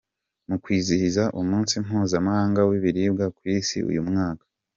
[0.47, 4.43] Mu kwizihiza umunsi mpuzamahanga w’ibiribwa ku isi uyu mwaka,.